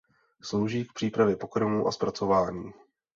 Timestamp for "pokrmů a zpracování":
1.35-2.73